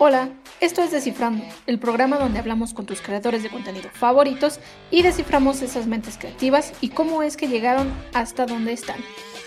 [0.00, 0.30] Hola,
[0.60, 4.60] esto es Descifrando, el programa donde hablamos con tus creadores de contenido favoritos
[4.92, 9.00] y desciframos esas mentes creativas y cómo es que llegaron hasta donde están.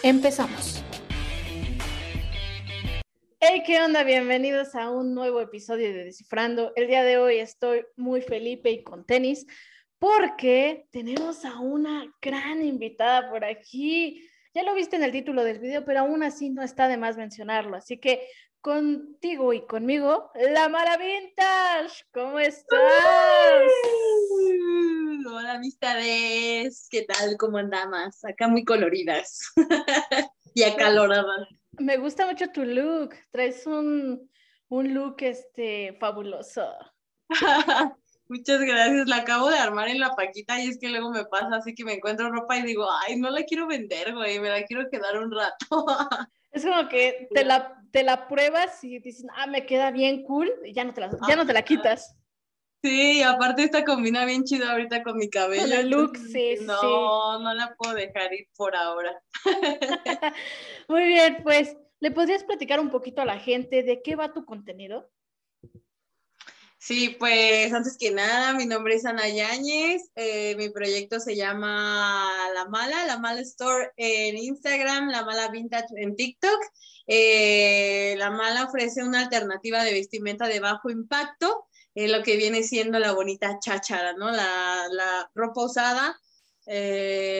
[0.04, 0.84] Empezamos.
[3.40, 4.04] Hey, ¿qué onda?
[4.04, 6.74] Bienvenidos a un nuevo episodio de Descifrando.
[6.76, 9.48] El día de hoy estoy muy Felipe y con tenis
[10.00, 14.28] porque tenemos a una gran invitada por aquí.
[14.54, 17.16] Ya lo viste en el título del video, pero aún así no está de más
[17.16, 17.78] mencionarlo.
[17.78, 18.28] Así que
[18.62, 22.06] contigo y conmigo, la Mala Vintage.
[22.14, 22.80] ¿Cómo estás?
[25.28, 26.88] Hola, amistades.
[26.90, 27.38] ¿Qué tal?
[27.38, 28.24] ¿Cómo andamos?
[28.24, 29.52] Acá muy coloridas
[30.54, 31.48] y acaloradas.
[31.80, 33.16] Me gusta mucho tu look.
[33.32, 34.30] Traes un,
[34.70, 36.68] un look este, fabuloso.
[38.30, 39.08] Muchas gracias.
[39.08, 41.84] La acabo de armar en la paquita y es que luego me pasa así que
[41.84, 45.18] me encuentro ropa y digo, ay, no la quiero vender, güey, me la quiero quedar
[45.18, 45.66] un rato.
[46.54, 50.52] Es como que te la, te la pruebas y dices, ah, me queda bien cool,
[50.66, 52.16] y ya no te la, ya no te la quitas.
[52.84, 55.62] Sí, aparte esta combina bien chido ahorita con mi cabello.
[55.62, 59.22] Con el look, sí, no, No, la puedo dejar ir por ahora.
[60.88, 64.46] Muy bien, pues, ¿le podrías platicar un poquito a la gente de qué va tu
[64.46, 65.12] contenido?
[66.84, 72.28] Sí, pues antes que nada, mi nombre es Ana Yáñez, eh, mi proyecto se llama
[72.56, 76.60] La Mala, La Mala Store en Instagram, La Mala Vintage en TikTok.
[77.06, 82.64] Eh, la Mala ofrece una alternativa de vestimenta de bajo impacto, eh, lo que viene
[82.64, 84.32] siendo la bonita cháchara, ¿no?
[84.32, 86.20] La, la ropa usada,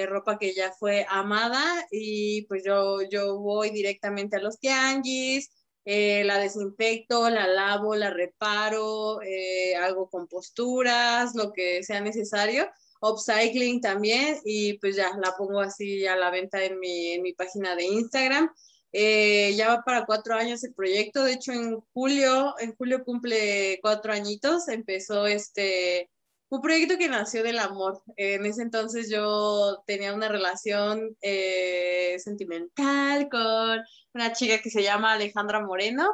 [0.08, 5.50] ropa que ya fue amada y pues yo, yo voy directamente a los tianguis,
[5.86, 12.70] eh, la desinfecto, la lavo, la reparo, eh, hago composturas, lo que sea necesario.
[13.02, 17.34] Upcycling también y pues ya la pongo así a la venta en mi, en mi
[17.34, 18.52] página de Instagram.
[18.94, 23.80] Eh, ya va para cuatro años el proyecto, de hecho en julio, en julio cumple
[23.82, 26.10] cuatro añitos, empezó este,
[26.52, 28.04] un proyecto que nació del amor.
[28.18, 33.80] En ese entonces yo tenía una relación eh, sentimental con
[34.14, 36.10] una chica que se llama Alejandra Moreno.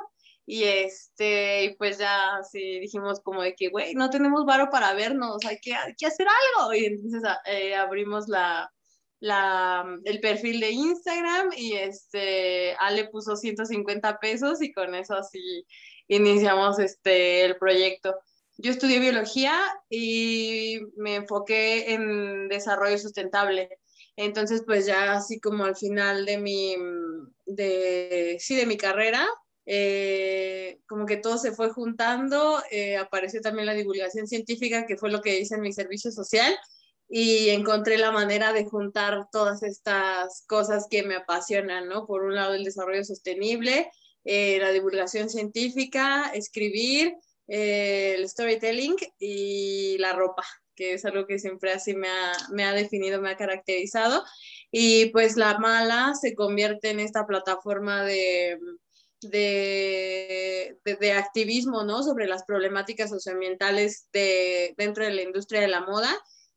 [0.46, 5.44] Y este, pues ya sí dijimos como de que, güey, no tenemos varo para vernos,
[5.44, 6.74] hay que, hacer algo.
[6.74, 8.72] Y entonces eh, abrimos la,
[9.20, 15.66] el perfil de Instagram y este, Ale puso 150 pesos y con eso así
[16.08, 18.16] iniciamos este, el proyecto.
[18.58, 19.60] Yo estudié biología
[19.90, 23.80] y me enfoqué en desarrollo sustentable.
[24.16, 26.76] Entonces, pues ya así como al final de mi,
[27.46, 29.28] de, sí, de mi carrera,
[29.68, 35.12] eh, como que todo se fue juntando, eh, apareció también la divulgación científica, que fue
[35.12, 36.58] lo que hice en mi servicio social,
[37.10, 42.08] y encontré la manera de juntar todas estas cosas que me apasionan, ¿no?
[42.08, 43.92] Por un lado, el desarrollo sostenible,
[44.26, 47.14] eh, la divulgación científica, escribir
[47.48, 50.44] eh, el storytelling y la ropa,
[50.76, 54.24] que es algo que siempre así me ha, me ha definido, me ha caracterizado.
[54.72, 58.60] Y pues la mala se convierte en esta plataforma de,
[59.22, 62.04] de, de, activismo, ¿no?
[62.04, 66.14] Sobre las problemáticas socioambientales de, dentro de la industria de la moda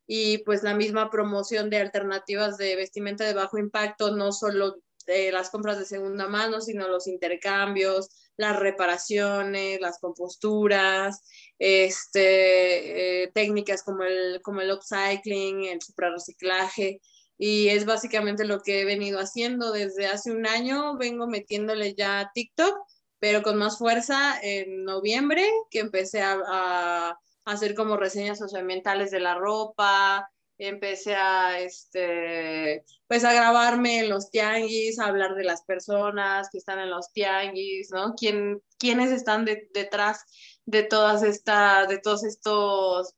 [0.06, 4.76] y pues la misma promoción de alternativas de vestimenta de bajo impacto, no solo
[5.06, 11.22] de las compras de segunda mano, sino los intercambios, las reparaciones, las composturas,
[11.58, 17.02] este, eh, técnicas como el, como el upcycling, el suprarreciclaje.
[17.36, 20.96] Y es básicamente lo que he venido haciendo desde hace un año.
[20.96, 22.74] Vengo metiéndole ya a TikTok,
[23.18, 29.20] pero con más fuerza en noviembre, que empecé a, a hacer como reseñas socioambientales de
[29.20, 30.30] la ropa,
[30.60, 36.58] empecé a, este, pues a grabarme en los tianguis, a hablar de las personas que
[36.58, 38.14] están en los tianguis, ¿no?
[38.14, 40.24] ¿Quién, ¿Quiénes están detrás
[40.66, 43.14] de todas estas, de todos estos,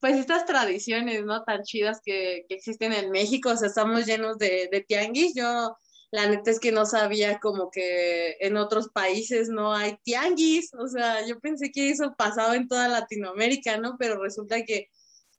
[0.00, 1.44] pues estas tradiciones, ¿no?
[1.44, 5.34] Tan chidas que, que, existen en México, o sea, estamos llenos de, de tianguis.
[5.34, 5.76] Yo,
[6.10, 10.88] la neta es que no sabía como que en otros países no hay tianguis, o
[10.88, 13.96] sea, yo pensé que eso pasaba en toda Latinoamérica, ¿no?
[13.98, 14.88] Pero resulta que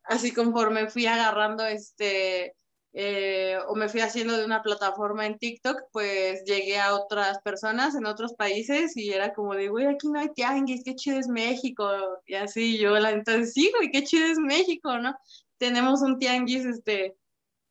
[0.03, 2.53] así conforme fui agarrando este,
[2.93, 7.95] eh, o me fui haciendo de una plataforma en TikTok, pues llegué a otras personas
[7.95, 11.27] en otros países y era como de, güey, aquí no hay tianguis, qué chido es
[11.27, 11.87] México.
[12.25, 15.15] Y así yo, la entonces sí, güey, qué chido es México, ¿no?
[15.57, 17.15] Tenemos un tianguis, este,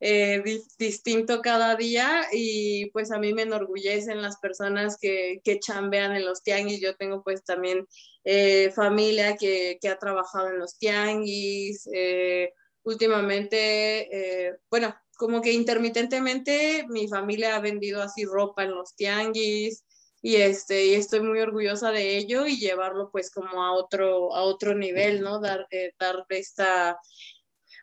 [0.00, 0.42] eh,
[0.78, 6.24] distinto cada día y pues a mí me enorgullecen las personas que, que chambean en
[6.24, 6.80] los tianguis.
[6.80, 7.86] Yo tengo pues también
[8.30, 11.88] eh, familia que, que, ha trabajado en los tianguis.
[11.92, 12.52] Eh,
[12.82, 19.84] últimamente, bueno, como que intermitentemente mi familia ha vendido así ropa en los tianguis.
[20.22, 24.42] y este y estoy muy orgullosa de ello y llevarlo pues como a otro a
[24.42, 26.98] otro nivel no dar eh, dar esta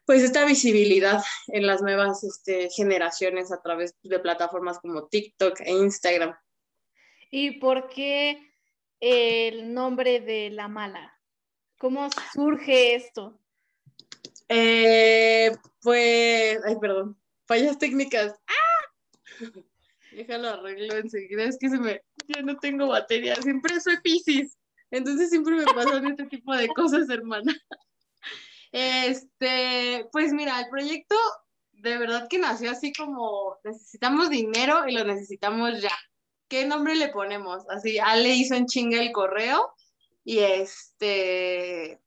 [0.06, 5.72] pues esta visibilidad en las nuevas este, generaciones a través de plataformas como TikTok e
[5.72, 6.36] Instagram.
[7.32, 8.40] ¿Y por qué
[9.00, 11.20] el nombre de la mala?
[11.78, 13.40] ¿Cómo surge esto?
[14.50, 15.52] Eh,
[15.82, 18.34] pues, ay, perdón, fallas técnicas.
[18.48, 19.46] ¡Ah!
[20.12, 24.58] Déjalo arreglo enseguida, es que se me, ya no tengo batería, siempre soy Pisces,
[24.90, 27.54] entonces siempre me pasan este tipo de cosas, hermana.
[28.72, 31.16] Este, pues mira, el proyecto
[31.72, 35.96] de verdad que nació así como necesitamos dinero y lo necesitamos ya.
[36.48, 37.64] ¿Qué nombre le ponemos?
[37.70, 39.74] Así, Ale hizo en chinga el correo
[40.24, 42.02] y este,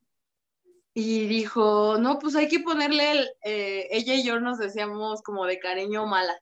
[0.95, 5.47] y dijo, no, pues hay que ponerle, el, eh, ella y yo nos decíamos como
[5.47, 6.39] de cariño mala.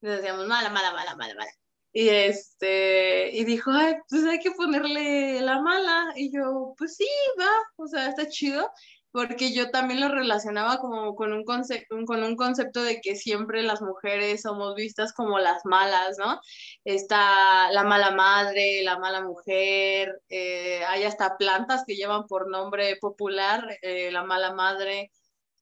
[0.00, 1.52] Nos decíamos mala, mala, mala, mala, mala.
[1.92, 6.12] Y este, y dijo, ay, pues hay que ponerle la mala.
[6.16, 7.08] Y yo, pues sí,
[7.38, 8.70] va, o sea, está chido
[9.12, 13.82] porque yo también lo relacionaba como con un, con un concepto de que siempre las
[13.82, 16.40] mujeres somos vistas como las malas, ¿no?
[16.84, 22.96] Está la mala madre, la mala mujer, eh, hay hasta plantas que llevan por nombre
[23.00, 25.10] popular, eh, la mala madre,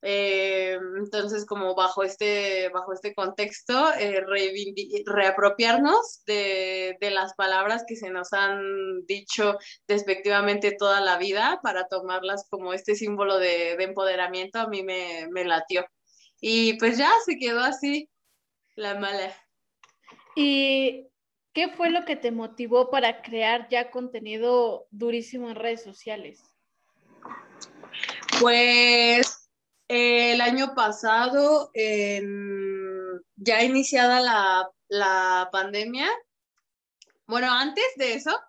[0.01, 4.23] eh, entonces, como bajo este, bajo este contexto, eh,
[5.05, 9.57] reapropiarnos de, de, las palabras que se nos han dicho
[9.87, 15.27] despectivamente toda la vida para tomarlas como este símbolo de, de empoderamiento, a mí me,
[15.31, 15.85] me, latió.
[16.39, 18.09] Y pues ya se quedó así,
[18.75, 19.35] la mala.
[20.33, 21.07] ¿Y
[21.51, 26.41] qué fue lo que te motivó para crear ya contenido durísimo en redes sociales?
[28.39, 29.38] Pues
[29.89, 31.71] el año pasado,
[33.35, 36.07] ya iniciada la, pandemia,
[37.25, 38.39] bueno, antes de eso,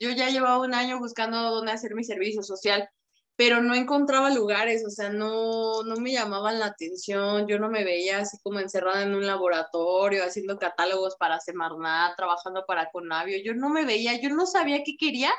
[0.00, 2.88] yo ya llevaba un año buscando dónde hacer mi servicio social,
[3.36, 7.84] pero no encontraba lugares, o sea, no, no me llamaban la atención, yo no me
[7.84, 13.54] veía así como encerrada en un laboratorio, haciendo catálogos para Semarnat, trabajando para Conavio, yo
[13.54, 15.32] no me veía, yo no sabía qué quería,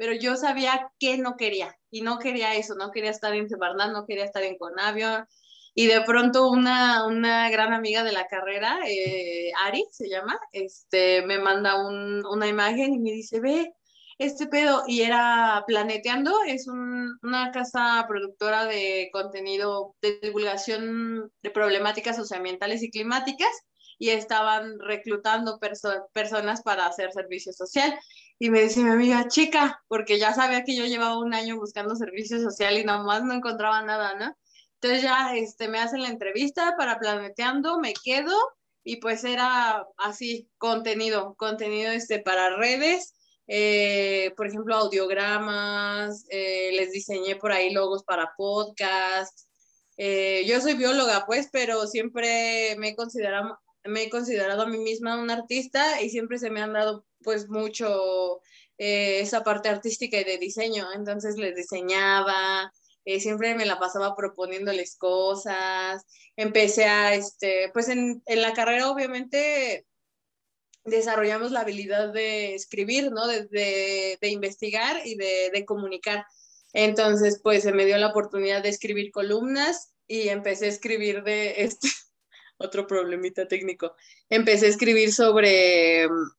[0.00, 3.92] pero yo sabía que no quería y no quería eso, no quería estar en Sebarnat,
[3.92, 5.26] no quería estar en Conavio.
[5.74, 11.20] Y de pronto una, una gran amiga de la carrera, eh, Ari se llama, este,
[11.26, 13.74] me manda un, una imagen y me dice, ve,
[14.16, 21.50] este pedo, y era Planeteando, es un, una casa productora de contenido de divulgación de
[21.50, 23.50] problemáticas socioambientales y climáticas,
[23.98, 25.60] y estaban reclutando
[26.14, 27.94] personas para hacer servicio social.
[28.42, 31.94] Y me dice mi amiga, chica, porque ya sabía que yo llevaba un año buscando
[31.94, 34.34] servicio social y nomás no encontraba nada, ¿no?
[34.76, 38.34] Entonces ya este, me hacen la entrevista para Planeteando, me quedo
[38.82, 43.12] y pues era así, contenido, contenido este, para redes,
[43.46, 49.38] eh, por ejemplo, audiogramas, eh, les diseñé por ahí logos para podcast.
[49.98, 54.78] Eh, yo soy bióloga, pues, pero siempre me he considerado, me he considerado a mí
[54.78, 58.40] misma una artista y siempre se me han dado pues mucho
[58.78, 62.72] eh, esa parte artística y de diseño, entonces les diseñaba,
[63.04, 66.04] eh, siempre me la pasaba proponiéndoles cosas,
[66.36, 69.86] empecé a, este, pues en, en, la carrera obviamente
[70.84, 73.26] desarrollamos la habilidad de escribir, ¿no?
[73.26, 73.46] De,
[74.20, 76.24] de, investigar y de, de comunicar.
[76.72, 81.54] Entonces, pues se me dio la oportunidad de escribir columnas y empecé a escribir de
[81.64, 81.88] este,
[82.60, 83.94] otro problemita técnico.
[84.28, 86.30] Empecé a escribir sobre mm,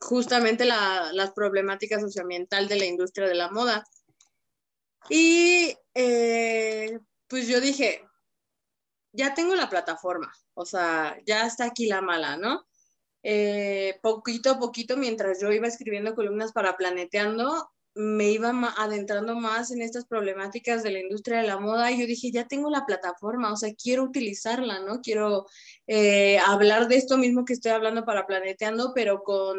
[0.00, 3.84] justamente la, las problemáticas socioambiental de la industria de la moda.
[5.08, 6.98] Y eh,
[7.28, 8.04] pues yo dije,
[9.12, 12.66] ya tengo la plataforma, o sea, ya está aquí la mala, ¿no?
[13.22, 19.70] Eh, poquito a poquito, mientras yo iba escribiendo columnas para Planeteando, me iba adentrando más
[19.70, 22.86] en estas problemáticas de la industria de la moda y yo dije, ya tengo la
[22.86, 25.00] plataforma, o sea, quiero utilizarla, ¿no?
[25.00, 25.46] Quiero
[25.86, 29.58] eh, hablar de esto mismo que estoy hablando para Planeteando, pero con,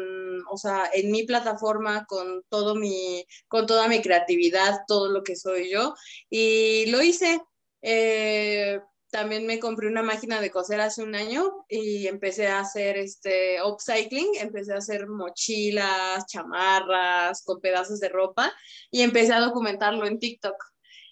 [0.50, 5.36] o sea, en mi plataforma, con todo mi, con toda mi creatividad, todo lo que
[5.36, 5.94] soy yo.
[6.30, 7.40] Y lo hice.
[7.82, 8.80] Eh,
[9.12, 13.62] también me compré una máquina de coser hace un año y empecé a hacer este
[13.62, 18.50] upcycling, empecé a hacer mochilas, chamarras con pedazos de ropa
[18.90, 20.56] y empecé a documentarlo en TikTok.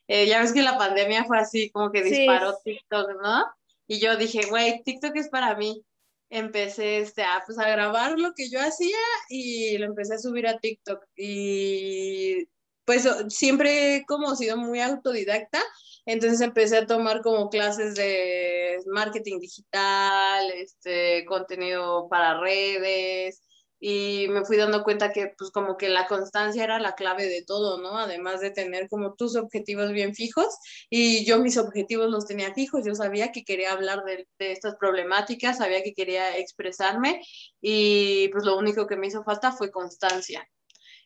[0.09, 3.45] Eh, ya ves que la pandemia fue así, como que disparó TikTok, ¿no?
[3.87, 5.85] Y yo dije, güey, TikTok es para mí.
[6.31, 8.97] Empecé este, a, pues, a grabar lo que yo hacía
[9.29, 11.05] y lo empecé a subir a TikTok.
[11.17, 12.49] Y
[12.87, 15.63] pues siempre como sido muy autodidacta,
[16.07, 23.43] entonces empecé a tomar como clases de marketing digital, este, contenido para redes,
[23.81, 27.43] y me fui dando cuenta que pues como que la constancia era la clave de
[27.43, 27.97] todo, ¿no?
[27.99, 30.55] Además de tener como tus objetivos bien fijos
[30.91, 34.77] y yo mis objetivos los tenía fijos, yo sabía que quería hablar de, de estas
[34.77, 37.23] problemáticas, sabía que quería expresarme
[37.63, 40.47] y pues lo único que me hizo falta fue constancia.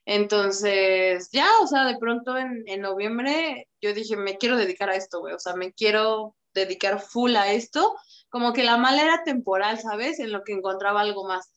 [0.06, 4.96] Entonces, ya, o sea, de pronto en, en noviembre yo dije, me quiero dedicar a
[4.96, 7.94] esto, güey, o sea, me quiero dedicar full a esto,
[8.28, 10.18] como que la mala era temporal, ¿sabes?
[10.20, 11.50] En lo que encontraba algo más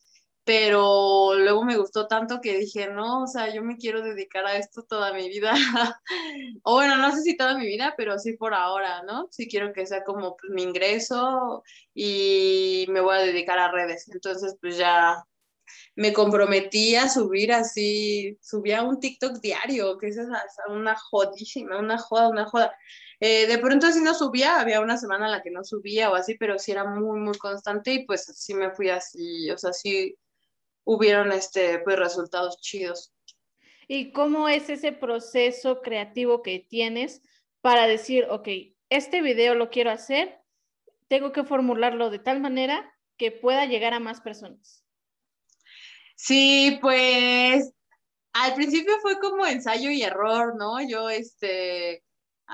[0.48, 4.56] pero luego me gustó tanto que dije, no, o sea, yo me quiero dedicar a
[4.56, 5.52] esto toda mi vida.
[6.62, 9.28] o bueno, no sé si toda mi vida, pero sí por ahora, ¿no?
[9.30, 11.62] Sí quiero que sea como pues, mi ingreso
[11.92, 14.08] y me voy a dedicar a redes.
[14.08, 15.22] Entonces, pues ya
[15.94, 20.18] me comprometí a subir así, subía un TikTok diario, que es
[20.68, 22.76] una jodísima, una joda, una joda.
[23.20, 26.14] Eh, de pronto así no subía, había una semana en la que no subía o
[26.14, 29.72] así, pero sí era muy, muy constante y pues sí me fui así, o sea,
[29.72, 30.16] sí
[30.84, 33.12] hubieron este, pues, resultados chidos.
[33.88, 37.22] ¿Y cómo es ese proceso creativo que tienes
[37.60, 38.48] para decir, ok,
[38.88, 40.40] este video lo quiero hacer,
[41.08, 44.84] tengo que formularlo de tal manera que pueda llegar a más personas?
[46.20, 47.72] Sí, pues
[48.34, 50.80] al principio fue como ensayo y error, ¿no?
[50.88, 52.04] Yo este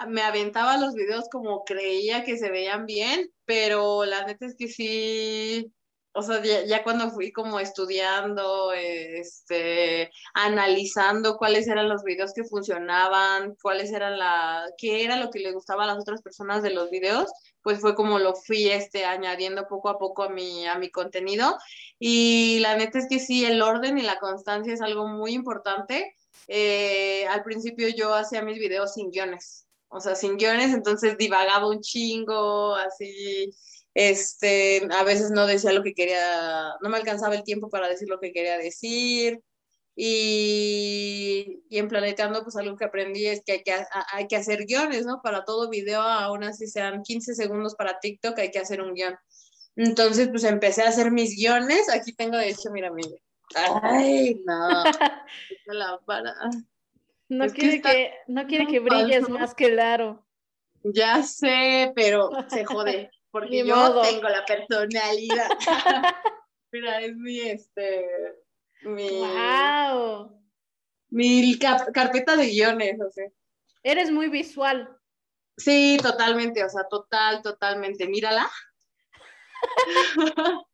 [0.09, 4.68] me aventaba los videos como creía que se veían bien, pero la neta es que
[4.68, 5.73] sí
[6.14, 13.56] o sea, ya, cuando fui como estudiando, este, analizando cuáles eran los videos que funcionaban,
[13.62, 16.90] cuáles eran la, qué era lo que le gustaba a las otras personas de los
[16.90, 17.30] videos,
[17.64, 21.59] pues fue como lo fui este, añadiendo poco a poco a mi, a mi contenido.
[21.99, 26.14] Y la neta es que sí, el orden y la constancia es algo muy importante.
[26.47, 31.68] Eh, al principio yo hacía mis videos sin guiones, o sea, sin guiones, entonces divagaba
[31.68, 33.50] un chingo, así
[33.94, 38.09] este, a veces no decía lo que quería, no me alcanzaba el tiempo para decir
[38.09, 39.40] lo que quería decir.
[39.96, 43.74] Y, y en Planeteando, pues algo que aprendí es que hay que,
[44.12, 45.20] hay que hacer guiones, ¿no?
[45.22, 49.16] Para todo video, aún así sean 15 segundos para TikTok, hay que hacer un guion.
[49.76, 51.88] Entonces, pues empecé a hacer mis guiones.
[51.88, 53.10] Aquí tengo, de hecho, mira, mira.
[53.82, 54.84] Ay, no.
[55.66, 56.34] la para.
[57.28, 60.24] No quiere que, no quiere que brilles más que claro.
[60.82, 65.48] Ya sé, pero se jode porque yo tengo la personalidad.
[66.70, 68.06] Mira, es mi, este,
[68.84, 69.08] mi...
[69.08, 70.40] ¡Wow!
[71.10, 73.28] Mi carpeta de guiones, o sea.
[73.82, 74.88] Eres muy visual.
[75.56, 78.08] Sí, totalmente, o sea, total, totalmente.
[78.08, 78.50] Mírala.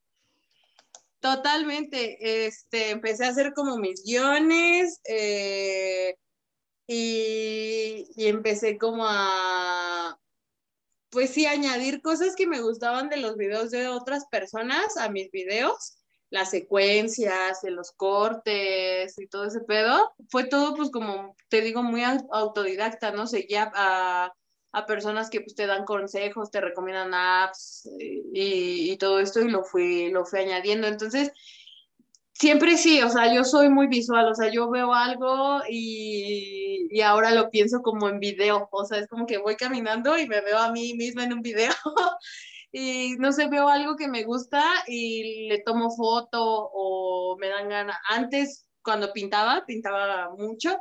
[1.19, 2.45] totalmente.
[2.45, 6.15] Este, empecé a hacer como mis guiones eh,
[6.87, 10.19] y, y empecé como a,
[11.11, 15.29] pues sí, añadir cosas que me gustaban de los videos de otras personas a mis
[15.29, 16.00] videos,
[16.31, 20.11] las secuencias, los cortes y todo ese pedo.
[20.29, 23.27] Fue todo, pues como te digo, muy autodidacta, ¿no?
[23.27, 24.33] Seguía a,
[24.71, 27.87] a personas que pues, te dan consejos, te recomiendan apps
[28.33, 30.87] y, y, todo esto y lo fui, lo fui añadiendo.
[30.87, 31.31] Entonces,
[32.41, 37.01] Siempre sí, o sea, yo soy muy visual, o sea, yo veo algo y, y,
[37.01, 40.41] ahora lo pienso como en video, o sea, es como que voy caminando y me
[40.41, 41.71] veo a mí misma en un video
[42.71, 47.69] y no sé, veo algo que me gusta y le tomo foto o me dan
[47.69, 47.97] ganas.
[48.09, 50.77] Antes, cuando pintaba, pintaba mucho,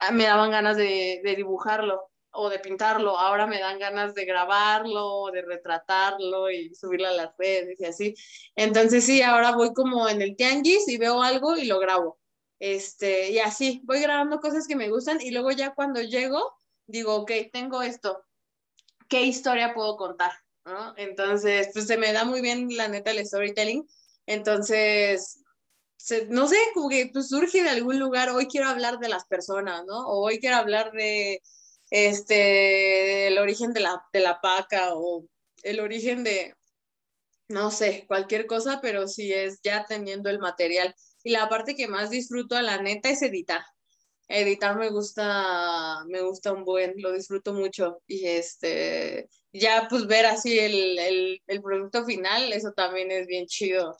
[0.00, 5.30] ah, me daban ganas de, dibujarlo o de pintarlo, ahora me dan ganas de grabarlo,
[5.32, 8.14] de retratarlo y subirlo a las redes y así.
[8.56, 12.18] Entonces sí, ahora voy como en el tianguis y veo algo y lo grabo.
[12.58, 17.14] Este, y así, voy grabando cosas que me gustan y luego ya cuando llego, digo,
[17.16, 18.24] ok, tengo esto,
[19.08, 20.43] ¿qué historia puedo contar?
[20.64, 20.94] ¿No?
[20.96, 23.86] Entonces, pues se me da muy bien la neta el storytelling.
[24.26, 25.40] Entonces,
[26.28, 29.84] no sé, como que pues, surge de algún lugar, hoy quiero hablar de las personas,
[29.86, 30.06] ¿no?
[30.08, 31.40] O hoy quiero hablar de,
[31.90, 35.26] este, el origen de la, de la paca o
[35.62, 36.54] el origen de,
[37.48, 40.94] no sé, cualquier cosa, pero sí es ya teniendo el material.
[41.22, 43.62] Y la parte que más disfruto a la neta es editar.
[44.28, 48.02] Editar me gusta, me gusta un buen, lo disfruto mucho.
[48.06, 53.96] Y este, ya pues ver así el, el, producto final, eso también es bien chido.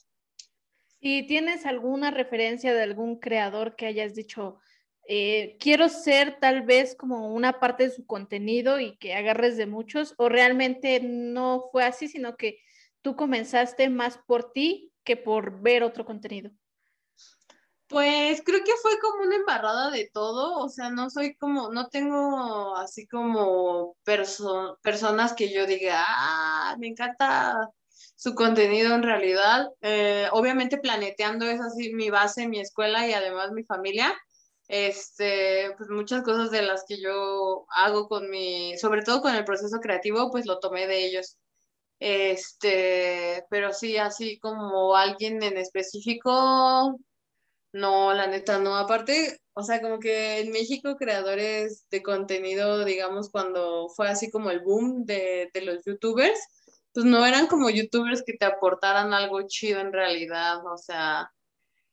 [1.01, 4.59] ¿Y tienes alguna referencia de algún creador que hayas dicho,
[5.07, 9.67] eh, quiero ser tal vez como una parte de su contenido y que agarres de
[9.67, 12.59] muchos, o realmente no fue así, sino que
[13.01, 16.51] tú comenzaste más por ti que por ver otro contenido?
[17.95, 21.89] Pues creo que fue como una embarrada de todo, o sea, no soy como, no
[21.91, 23.97] tengo así como
[24.83, 27.57] personas que yo diga, ah, me encanta
[28.17, 29.69] su contenido en realidad.
[29.81, 34.13] Eh, obviamente planeteando es así mi base, mi escuela y además mi familia.
[34.67, 39.45] Este, pues muchas cosas de las que yo hago con mi, sobre todo con el
[39.45, 41.39] proceso creativo, pues lo tomé de ellos.
[42.01, 46.99] Este, pero sí, así como alguien en específico,
[47.75, 48.77] no, la neta, no.
[48.77, 54.51] Aparte, o sea, como que en México creadores de contenido, digamos, cuando fue así como
[54.51, 56.39] el boom de, de los youtubers,
[56.93, 61.29] pues no eran como youtubers que te aportaran algo chido en realidad, o sea,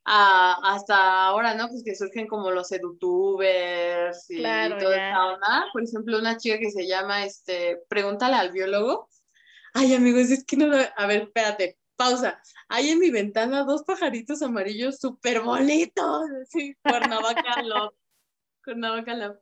[0.03, 1.67] hasta ahora, ¿no?
[1.67, 5.65] Pues que surgen como los edutubers y, toda esta onda.
[5.73, 9.09] Por ejemplo, una chica que se llama, este, pregúntale al biólogo.
[9.73, 12.41] Ay, amigos, es que no, a ver, espérate, pausa.
[12.67, 16.25] Hay en mi ventana dos pajaritos amarillos súper bonitos.
[16.49, 17.93] Sí, Cuernavaca Love.
[18.63, 19.37] Cuernavaca Love.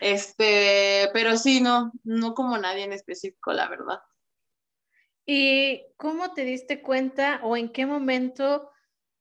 [0.00, 3.98] Este, pero sí, no, no como nadie en específico, la verdad.
[5.26, 8.70] ¿Y cómo te diste cuenta o en qué momento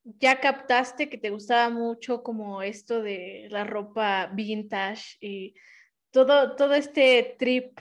[0.04, 5.56] ya captaste que te gustaba mucho como esto de la ropa vintage y
[6.12, 7.80] todo, todo este trip?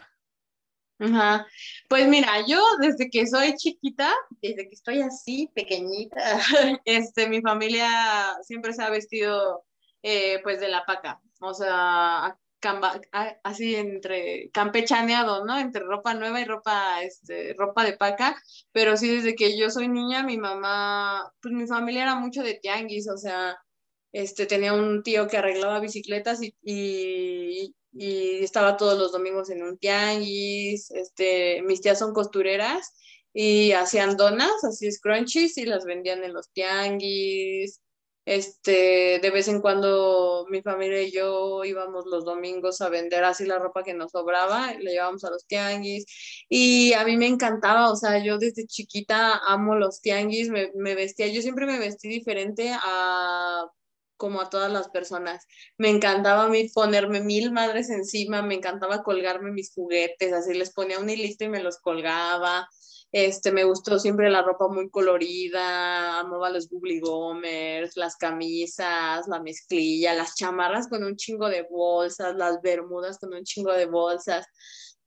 [0.99, 1.47] Ajá.
[1.89, 6.17] Pues mira, yo desde que soy chiquita, desde que estoy así, pequeñita,
[6.87, 7.89] este, mi familia
[8.43, 9.65] siempre se ha vestido
[10.03, 11.21] eh, pues de la paca.
[11.41, 12.39] O sea,
[13.43, 15.59] así entre campechaneado, ¿no?
[15.59, 18.37] Entre ropa nueva y ropa, este, ropa de paca,
[18.73, 22.55] pero sí desde que yo soy niña, mi mamá, pues mi familia era mucho de
[22.55, 23.57] tianguis, o sea,
[24.13, 29.63] este, tenía un tío que arreglaba bicicletas y, y, y estaba todos los domingos en
[29.63, 32.95] un tianguis, este, mis tías son costureras
[33.33, 37.81] y hacían donas, así scrunchies, y las vendían en los tianguis,
[38.27, 43.47] este, de vez en cuando mi familia y yo íbamos los domingos a vender así
[43.47, 46.05] la ropa que nos sobraba, le llevábamos a los tianguis.
[46.49, 50.95] Y a mí me encantaba, o sea, yo desde chiquita amo los tianguis, me, me
[50.95, 53.67] vestía, yo siempre me vestí diferente a
[54.17, 55.47] como a todas las personas.
[55.79, 60.73] Me encantaba a mí ponerme mil madres encima, me encantaba colgarme mis juguetes, así les
[60.73, 62.69] ponía un hilito y me los colgaba.
[63.13, 69.41] Este, me gustó siempre la ropa muy colorida, amaba los Google Gomers, las camisas, la
[69.41, 74.47] mezclilla, las chamarras con un chingo de bolsas, las bermudas con un chingo de bolsas.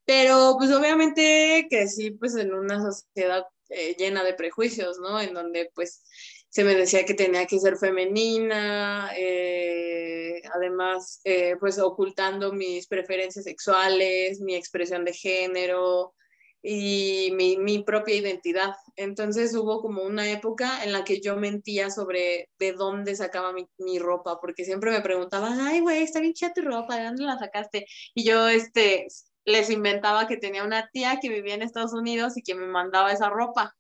[0.06, 5.22] Pero pues obviamente sí, pues en una sociedad eh, llena de prejuicios, ¿no?
[5.22, 6.04] En donde pues
[6.50, 13.46] se me decía que tenía que ser femenina, eh, además eh, pues ocultando mis preferencias
[13.46, 16.14] sexuales, mi expresión de género,
[16.62, 18.74] y mi, mi, propia identidad.
[18.96, 23.68] Entonces hubo como una época en la que yo mentía sobre de dónde sacaba mi,
[23.78, 27.24] mi ropa, porque siempre me preguntaban, ay, güey, está bien chida tu ropa, ¿de dónde
[27.24, 27.86] la sacaste?
[28.14, 29.08] Y yo este,
[29.46, 33.14] les inventaba que tenía una tía que vivía en Estados Unidos y que me mandaba
[33.14, 33.76] esa ropa,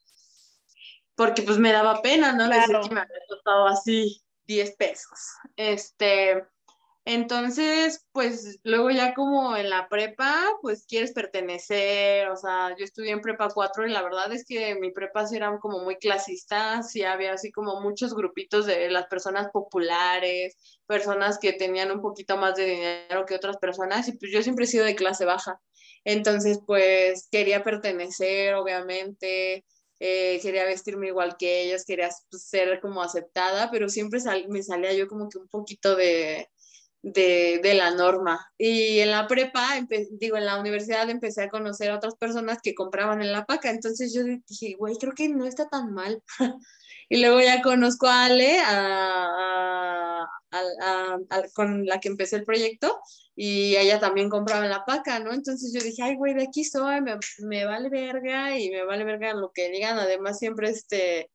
[1.19, 2.47] porque pues me daba pena, ¿no?
[2.47, 5.19] Decir que me había costado así 10 pesos.
[5.57, 6.45] Este,
[7.03, 13.11] entonces, pues luego ya como en la prepa, pues quieres pertenecer, o sea, yo estudié
[13.11, 16.95] en prepa 4 y la verdad es que mi prepa sí eran como muy clasistas
[16.95, 20.55] y había así como muchos grupitos de las personas populares,
[20.87, 24.63] personas que tenían un poquito más de dinero que otras personas y pues yo siempre
[24.63, 25.59] he sido de clase baja.
[26.05, 29.65] Entonces, pues quería pertenecer, obviamente,
[29.99, 34.93] eh, quería vestirme igual que ellos, quería pues, ser como aceptada, pero siempre me salía
[34.93, 36.49] yo como que un poquito de
[37.01, 38.51] de, de, la norma.
[38.57, 39.67] Y en la prepa,
[40.11, 43.69] digo, en la universidad empecé a conocer a otras personas que compraban en la paca,
[43.69, 46.21] entonces yo dije, güey, creo que no está tan mal.
[47.09, 50.27] y luego ya conozco a Ale, a,
[51.53, 52.99] con la que empecé el proyecto,
[53.35, 55.31] y ella también compraba en la paca, ¿no?
[55.33, 59.05] Entonces yo dije, ay, güey, de aquí soy, me, me vale verga y me vale
[59.05, 61.29] verga lo que digan, además siempre este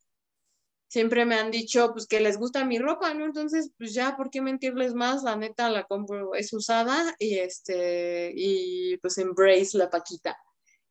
[0.87, 3.25] siempre me han dicho pues que les gusta mi ropa, ¿no?
[3.25, 5.23] Entonces, pues ya, ¿por qué mentirles más?
[5.23, 10.37] La neta la compro, es usada y este, y pues embrace la paquita.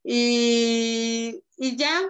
[0.02, 2.02] Y, y ya,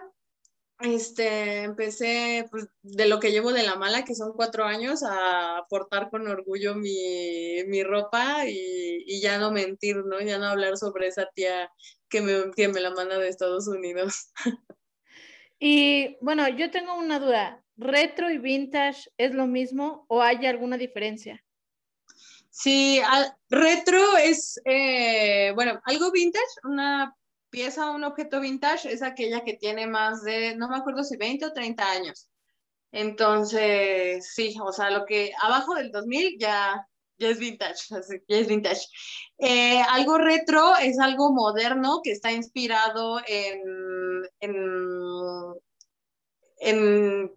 [0.81, 5.65] este, empecé pues, de lo que llevo de la mala, que son cuatro años, a
[5.69, 10.21] portar con orgullo mi, mi ropa y, y, ya no mentir, ¿no?
[10.21, 11.71] Ya no hablar sobre esa tía
[12.09, 14.31] que me, que me la manda de Estados Unidos.
[15.67, 17.64] Y bueno, yo tengo una duda.
[17.77, 21.43] ¿Retro y vintage es lo mismo o hay alguna diferencia?
[22.51, 23.01] Sí,
[23.49, 27.15] retro es, eh, bueno, algo vintage, una
[27.51, 31.47] pieza, un objeto vintage es aquella que tiene más de, no me acuerdo si 20
[31.47, 32.29] o 30 años.
[32.93, 36.87] Entonces, sí, o sea, lo que abajo del 2000 ya,
[37.19, 37.89] ya es vintage,
[38.29, 38.87] ya es vintage.
[39.39, 43.61] Eh, algo retro es algo moderno que está inspirado en,
[44.39, 44.55] en
[46.65, 47.31] en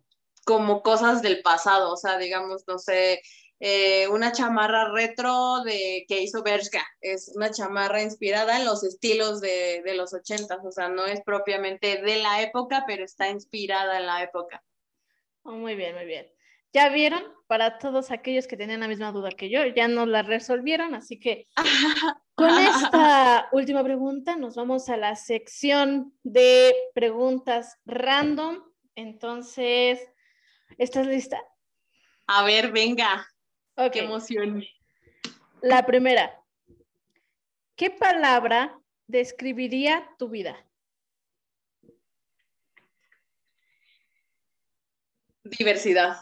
[0.48, 3.22] como cosas del pasado, o sea, digamos, no sé,
[3.60, 9.42] eh, una chamarra retro de que hizo Bershka, es una chamarra inspirada en los estilos
[9.42, 14.00] de, de los ochentas, o sea, no es propiamente de la época, pero está inspirada
[14.00, 14.64] en la época.
[15.44, 16.28] Oh, muy bien, muy bien.
[16.72, 20.22] Ya vieron, para todos aquellos que tenían la misma duda que yo, ya nos la
[20.22, 21.50] resolvieron, así que
[22.36, 28.64] con esta última pregunta nos vamos a la sección de preguntas random.
[28.96, 30.00] Entonces,
[30.78, 31.42] ¿estás lista?
[32.28, 33.28] A ver, venga.
[33.92, 34.64] Qué emoción.
[35.62, 36.44] La primera.
[37.76, 40.68] ¿Qué palabra describiría tu vida?
[45.44, 46.18] Diversidad.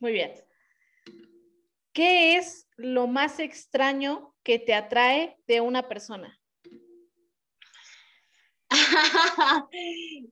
[0.00, 0.34] Muy bien.
[1.92, 6.38] ¿Qué es lo más extraño que te atrae de una persona?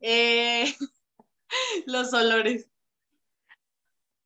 [0.00, 0.74] Eh,
[1.86, 2.68] los olores.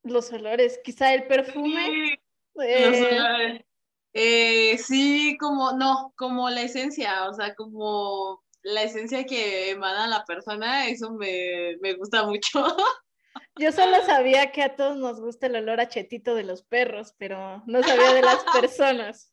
[0.02, 2.18] Los olores, quizá el perfume.
[2.60, 3.64] Eh,
[4.12, 10.24] eh, sí, como, no, como la esencia, o sea, como la esencia que emana la
[10.24, 12.64] persona, eso me, me gusta mucho.
[13.56, 17.14] Yo solo sabía que a todos nos gusta el olor a chetito de los perros,
[17.18, 19.32] pero no sabía de las personas.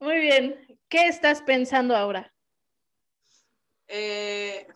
[0.00, 0.78] Muy bien.
[0.88, 2.32] ¿Qué estás pensando ahora?
[3.88, 4.66] Eh,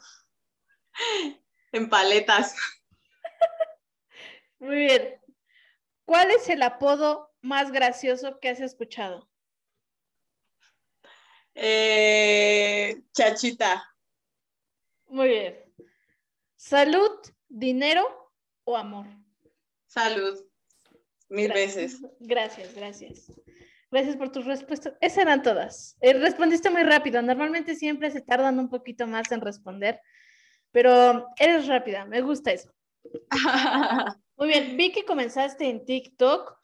[1.73, 2.57] en paletas.
[4.59, 5.21] Muy bien.
[6.05, 9.29] ¿Cuál es el apodo más gracioso que has escuchado?
[11.55, 13.85] Eh, chachita.
[15.09, 15.65] Muy bien.
[16.57, 17.11] ¿Salud,
[17.49, 18.33] dinero
[18.65, 19.07] o amor?
[19.87, 20.45] Salud.
[21.29, 22.01] Mil veces.
[22.21, 23.33] Gracias, gracias.
[23.91, 24.95] Gracias por tus respuestas.
[25.01, 25.97] Esas eran todas.
[26.01, 27.23] Eh, respondiste muy rápido.
[27.23, 30.01] Normalmente siempre se tardan un poquito más en responder,
[30.71, 32.05] pero eres rápida.
[32.05, 32.73] Me gusta eso.
[34.37, 34.77] muy bien.
[34.77, 36.57] Vi que comenzaste en TikTok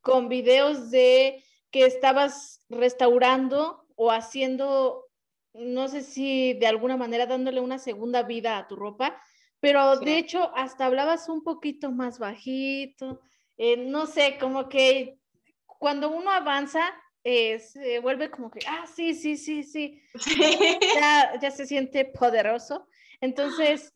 [0.00, 5.06] con videos de que estabas restaurando o haciendo,
[5.52, 9.20] no sé si de alguna manera dándole una segunda vida a tu ropa.
[9.60, 13.20] Pero de hecho, hasta hablabas un poquito más bajito.
[13.58, 15.18] Eh, no sé, como que
[15.66, 16.80] cuando uno avanza,
[17.22, 20.02] eh, se vuelve como que, ah, sí, sí, sí, sí.
[20.94, 22.88] Ya, ya se siente poderoso.
[23.20, 23.92] Entonces,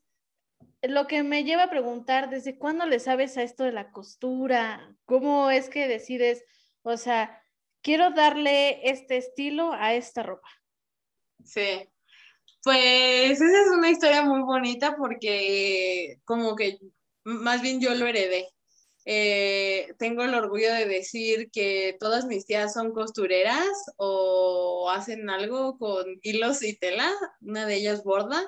[0.89, 4.95] lo que me lleva a preguntar, ¿desde cuándo le sabes a esto de la costura?
[5.05, 6.43] ¿Cómo es que decides,
[6.81, 7.41] o sea,
[7.81, 10.49] quiero darle este estilo a esta ropa?
[11.43, 11.87] Sí,
[12.63, 16.79] pues esa es una historia muy bonita porque como que
[17.23, 18.49] más bien yo lo heredé.
[19.07, 23.67] Eh, tengo el orgullo de decir que todas mis tías son costureras
[23.97, 27.11] o hacen algo con hilos y tela.
[27.41, 28.43] Una de ellas borda.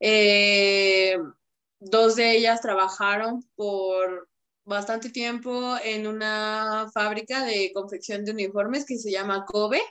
[0.00, 1.16] Eh,
[1.84, 4.28] dos de ellas trabajaron por
[4.64, 9.82] bastante tiempo en una fábrica de confección de uniformes que se llama Kobe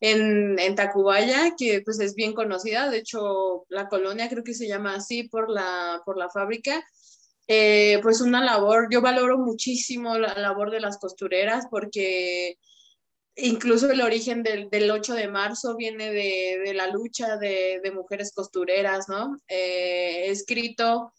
[0.00, 4.68] en, en, Tacubaya, que pues es bien conocida, de hecho la colonia creo que se
[4.68, 6.84] llama así por la, por la fábrica.
[7.48, 12.56] Eh, pues una labor, yo valoro muchísimo la labor de las costureras porque
[13.34, 17.90] incluso el origen del, del 8 de marzo viene de, de la lucha de, de,
[17.90, 19.36] mujeres costureras, ¿no?
[19.48, 21.12] Eh, escrito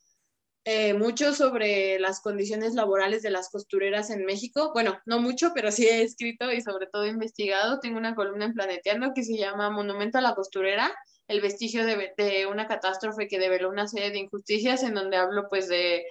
[0.66, 4.72] eh, mucho sobre las condiciones laborales de las costureras en México.
[4.74, 7.82] Bueno, no mucho, pero sí he escrito y sobre todo he investigado.
[7.82, 10.90] Tengo una columna en Planeteando que se llama Monumento a la costurera,
[11.28, 15.68] el vestigio de, una catástrofe que develó una serie de injusticias en donde hablo pues
[15.68, 16.06] de...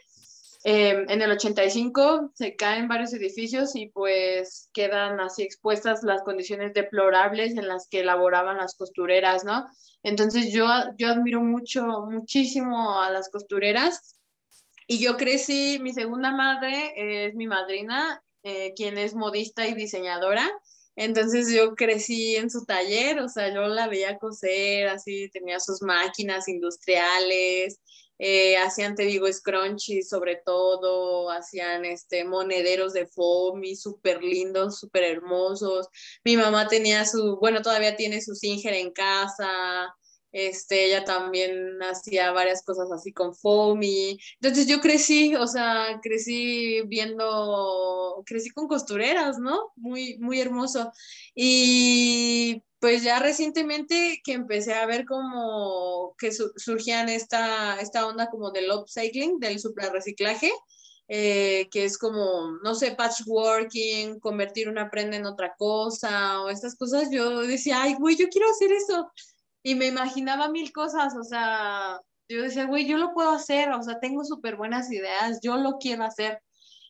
[0.64, 6.72] Eh, en el 85 se caen varios edificios y pues quedan así expuestas las condiciones
[6.72, 9.66] deplorables en las que laboraban las costureras, ¿no?
[10.04, 14.20] Entonces yo, yo admiro mucho, muchísimo a las costureras
[14.86, 20.50] y yo crecí, mi segunda madre es mi madrina, eh, quien es modista y diseñadora.
[20.96, 25.80] Entonces yo crecí en su taller, o sea, yo la veía coser, así tenía sus
[25.80, 27.80] máquinas industriales,
[28.18, 35.04] eh, hacían, te digo, scrunchies sobre todo, hacían este, monederos de foamy súper lindos, súper
[35.04, 35.88] hermosos.
[36.24, 39.92] Mi mamá tenía su, bueno, todavía tiene su Singer en casa,
[40.32, 44.18] este, ella también hacía varias cosas así con Fomi.
[44.40, 49.72] Entonces yo crecí, o sea, crecí viendo, crecí con costureras, ¿no?
[49.76, 50.90] Muy, muy hermoso.
[51.34, 58.50] Y pues ya recientemente que empecé a ver como que surgían esta, esta onda como
[58.50, 60.50] del upcycling, del suprarreciclaje,
[61.08, 66.74] eh, que es como, no sé, patchworking, convertir una prenda en otra cosa o estas
[66.74, 69.12] cosas, yo decía, ay, güey, yo quiero hacer eso
[69.62, 73.82] y me imaginaba mil cosas, o sea, yo decía, güey, yo lo puedo hacer, o
[73.82, 76.40] sea, tengo súper buenas ideas, yo lo quiero hacer.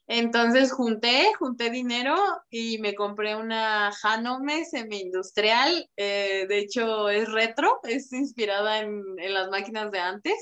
[0.06, 2.16] Entonces junté, junté dinero
[2.50, 5.88] y me compré una Hanome semi-industrial.
[5.96, 10.35] Eh, de hecho, es retro, es inspirada en, las máquinas de antes.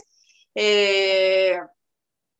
[0.55, 1.59] Eh,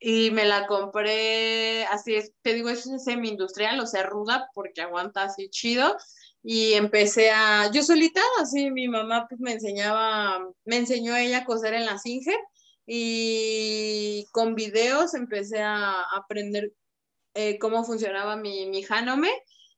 [0.01, 5.25] y me la compré, así es, te digo, es semi-industrial, o sea, ruda, porque aguanta
[5.25, 5.97] así chido.
[6.43, 11.45] Y empecé a, yo solita, así mi mamá pues me enseñaba, me enseñó ella a
[11.45, 12.39] coser en la Singer
[12.87, 16.73] y con videos empecé a aprender
[17.35, 19.31] eh, cómo funcionaba mi, mi Hanome.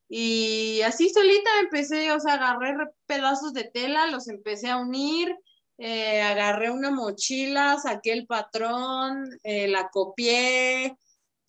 [0.09, 2.75] Y así solita empecé, o sea, agarré
[3.07, 5.35] pedazos de tela, los empecé a unir,
[5.79, 10.97] eh, agarré una mochila, saqué el patrón, eh, la copié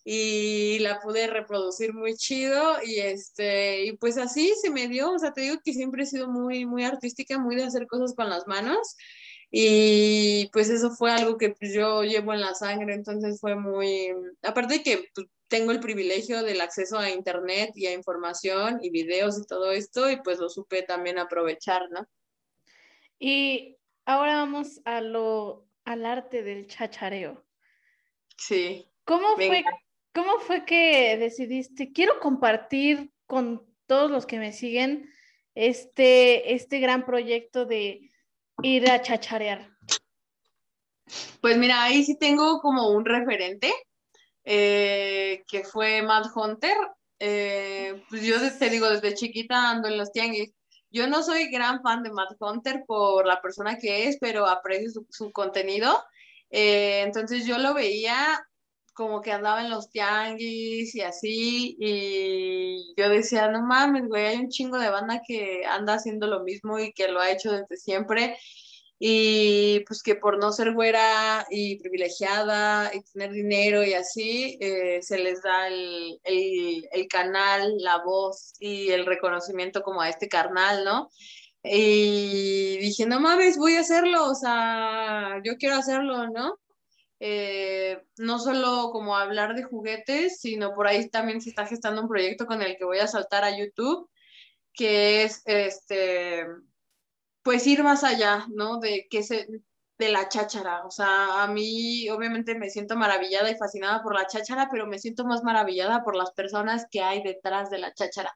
[0.04, 5.18] y la pude reproducir muy chido y este, y pues así se me dio, o
[5.18, 8.28] sea, te digo que siempre he sido muy, muy artística, muy de hacer cosas con
[8.28, 8.96] las manos
[9.50, 14.12] y pues eso fue algo que pues, yo llevo en la sangre, entonces fue muy,
[14.42, 18.90] aparte de que pues, tengo el privilegio del acceso a internet y a información y
[18.90, 22.06] videos y todo esto, y pues lo supe también aprovechar, ¿no?
[23.18, 27.44] Y ahora vamos a lo, al arte del chachareo.
[28.36, 28.90] Sí.
[29.04, 29.62] ¿Cómo fue,
[30.14, 35.10] ¿Cómo fue que decidiste, quiero compartir con todos los que me siguen
[35.56, 38.12] este, este gran proyecto de
[38.62, 39.70] ir a chacharear?
[41.40, 43.72] Pues mira, ahí sí tengo como un referente
[44.44, 46.76] eh, que fue Mad Hunter.
[47.18, 50.54] Eh, pues yo te digo, desde chiquita ando en los tianguis.
[50.90, 55.02] Yo no soy gran fan de Mad Hunter por la persona que es, pero aprecio
[55.10, 56.04] su, contenido.
[56.50, 58.46] Eh, entonces yo lo veía
[58.94, 64.36] como que andaba en los tianguis y así, y yo decía, no mames, güey, hay
[64.38, 67.76] un chingo de banda que anda haciendo lo mismo y que lo ha hecho desde
[67.76, 68.36] siempre,
[68.98, 75.02] y pues que por no ser güera y privilegiada y tener dinero y así, eh,
[75.02, 76.18] se les da el,
[77.10, 81.10] canal, la voz y el reconocimiento como a este carnal, ¿no?
[81.62, 86.58] Y dije, no mames, voy a hacerlo, o sea, yo quiero hacerlo, ¿no?
[87.20, 92.08] Eh, no solo como hablar de juguetes, sino por ahí también se está gestando un
[92.08, 94.10] proyecto con el que voy a saltar a YouTube,
[94.72, 96.46] que es este
[97.42, 98.78] pues ir más allá, ¿no?
[98.80, 99.46] De que se,
[99.98, 100.84] de la cháchara.
[100.86, 104.98] O sea, a mí obviamente me siento maravillada y fascinada por la cháchara, pero me
[104.98, 108.34] siento más maravillada por las personas que hay detrás de la cháchara.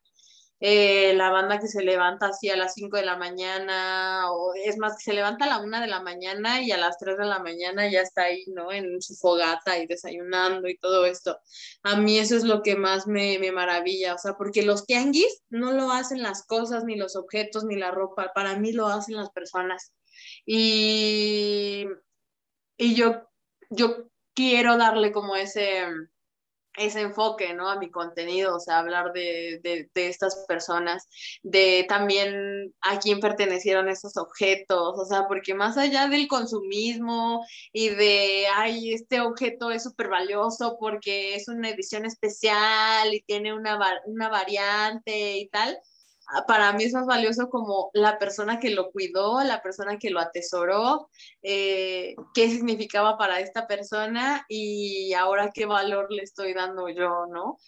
[0.61, 4.77] Eh, la banda que se levanta así a las 5 de la mañana, o es
[4.77, 7.27] más, que se levanta a la 1 de la mañana y a las 3 de
[7.27, 8.73] la mañana ya está ahí, ¿no?
[8.73, 11.39] En su fogata y desayunando y todo esto.
[11.85, 15.43] A mí eso es lo que más me, me maravilla, o sea, porque los tianguis
[15.49, 19.17] no lo hacen las cosas, ni los objetos, ni la ropa, para mí lo hacen
[19.17, 19.93] las personas.
[20.45, 21.87] Y,
[22.77, 23.29] y yo,
[23.71, 25.87] yo quiero darle como ese
[26.79, 27.69] ese enfoque, ¿no?
[27.69, 31.09] A mi contenido, o sea, hablar de, de, estas personas,
[31.43, 37.91] de también a quién pertenecieron esos objetos, o sea, porque más allá del consumismo y
[37.91, 43.79] de, ay, este objeto es súper valioso porque es una edición especial y tiene una,
[44.07, 45.79] una variante y tal,
[46.47, 50.21] para mí es más valioso como la persona que lo cuidó, la persona que lo
[50.21, 51.09] atesoró,
[51.43, 57.59] eh, qué significaba para esta persona y ahora qué valor le estoy dando yo, ¿no?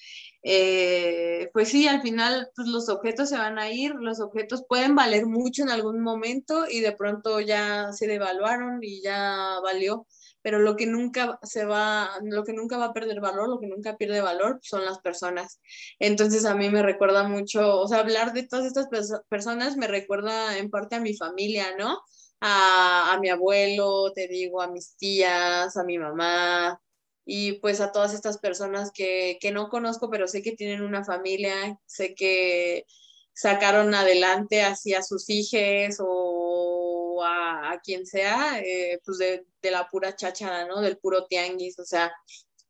[0.43, 4.95] Eh, pues sí, al final pues los objetos se van a ir, los objetos pueden
[4.95, 10.07] valer mucho en algún momento y de pronto ya se devaluaron y ya valió
[10.43, 13.67] pero lo que nunca se va, lo que nunca va a perder valor, lo que
[13.67, 15.61] nunca pierde valor son las personas.
[15.99, 18.89] Entonces a mí me recuerda mucho, o sea, hablar de todas estas
[19.29, 22.01] personas me recuerda en parte a mi familia, ¿no?
[22.41, 26.81] A, a mi abuelo, te digo, a mis tías, a mi mamá,
[27.25, 31.05] y pues a todas estas personas que, que no conozco, pero sé que tienen una
[31.05, 32.87] familia, sé que
[33.33, 36.90] sacaron adelante así a sus hijos o
[37.25, 40.81] a, quien sea, eh, pues de, la pura cháchara, ¿no?
[40.81, 42.13] Del puro tianguis, o sea,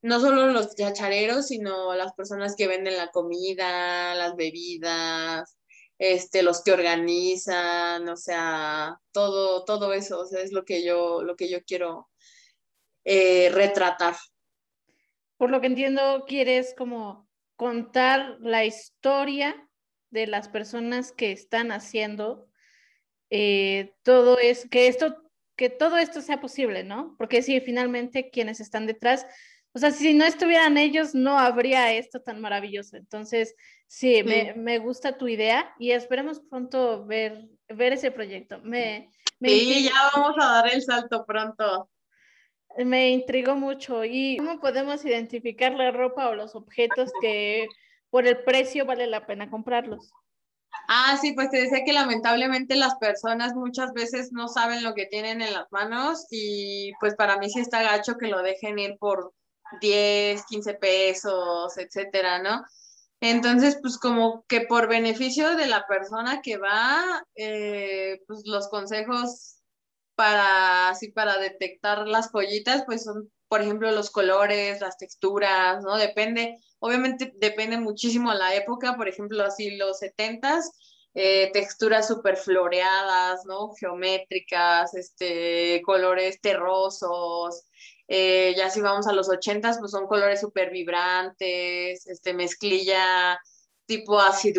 [0.03, 5.57] no solo los chachareros, sino las personas que venden la comida, las bebidas,
[5.99, 11.51] este, los que organizan, o sea, todo, todo eso, es lo que yo, lo que
[11.51, 12.09] yo quiero
[13.05, 14.17] eh, retratar.
[15.37, 19.69] Por lo que entiendo, quieres como contar la historia
[20.11, 22.50] de las personas que están haciendo
[23.31, 25.17] eh, todo es que esto
[25.61, 27.15] que todo esto sea posible, ¿no?
[27.19, 29.27] Porque si finalmente quienes están detrás,
[29.75, 32.97] o sea, si no estuvieran ellos, no habría esto tan maravilloso.
[32.97, 33.55] Entonces,
[33.87, 38.59] sí, Me, me, gusta tu idea y esperemos pronto ver, ver ese proyecto.
[38.63, 41.91] Me, sí, ya vamos a dar el salto pronto.
[42.79, 44.03] Me intrigó mucho.
[44.07, 47.69] ¿Y cómo podemos identificar la ropa o los objetos que
[48.09, 50.11] por el precio vale la pena comprarlos?
[50.93, 55.07] Ah, sí, pues te decía que lamentablemente las personas muchas veces no saben lo que
[55.07, 58.97] tienen en las manos y pues para mí sí está gacho que lo dejen ir
[58.99, 59.33] por
[59.81, 62.65] 10, 15 pesos, etcétera, ¿no?
[63.21, 69.59] Entonces, pues como que por beneficio de la persona que va, eh, pues los consejos
[70.17, 75.97] para, así, para detectar las joyitas, pues son, por ejemplo, los colores, las texturas, ¿no?
[75.97, 80.71] Depende, obviamente depende muchísimo la época, por ejemplo, así los setentas,
[81.15, 83.73] eh, texturas súper floreadas, ¿no?
[83.75, 87.65] Geométricas, este, colores terrosos,
[88.07, 93.37] eh, ya si vamos a los ochentas, pues son colores súper vibrantes, este, mezclilla
[93.91, 94.57] tipo acid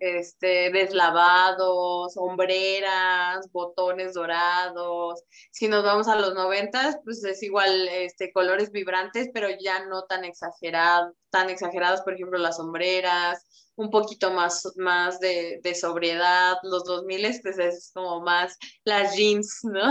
[0.00, 5.22] este, deslavados, sombreras, botones dorados.
[5.50, 10.04] Si nos vamos a los noventas, pues es igual, este, colores vibrantes, pero ya no
[10.04, 13.44] tan exagerados, tan exagerados, por ejemplo, las sombreras,
[13.76, 16.56] un poquito más, más de, de sobriedad.
[16.62, 19.90] Los 2000 pues es como más las jeans, ¿no?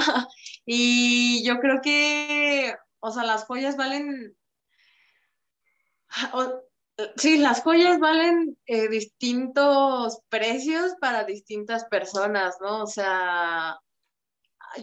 [0.66, 4.36] Y yo creo que, o sea, las joyas valen...
[7.16, 12.84] sí, las joyas valen eh, distintos precios para distintas personas, ¿no?
[12.84, 13.80] O sea,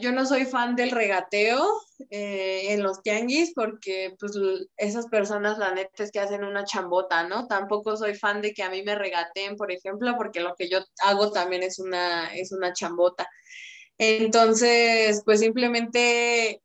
[0.00, 1.66] yo no soy fan del regateo
[2.10, 4.32] eh, en los tianguis porque pues
[4.76, 7.46] esas personas la neta es que hacen una chambota, ¿no?
[7.46, 10.80] Tampoco soy fan de que a mí me regateen, por ejemplo, porque lo que yo
[11.02, 13.28] hago también es una, es una chambota.
[13.98, 16.62] Entonces, pues simplemente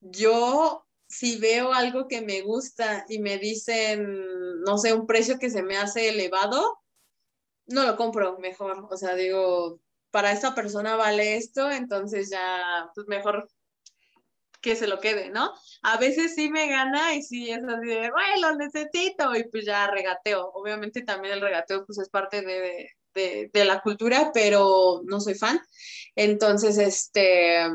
[0.00, 5.50] yo si veo algo que me gusta y me dicen, no sé, un precio que
[5.50, 6.78] se me hace elevado,
[7.66, 8.86] no lo compro mejor.
[8.90, 9.80] O sea, digo,
[10.12, 13.48] para esta persona vale esto, entonces ya, pues mejor
[14.60, 15.52] que se lo quede, ¿no?
[15.82, 19.64] A veces sí me gana y sí es así de, bueno, lo necesito y pues
[19.66, 20.50] ya regateo.
[20.54, 22.88] Obviamente también el regateo pues es parte de,
[23.52, 25.60] de, la cultura, pero no soy fan.
[26.14, 27.66] Entonces, este,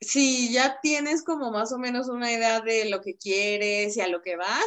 [0.00, 4.08] si ya tienes como más o menos una idea de lo que quieres y a
[4.08, 4.64] lo que vas,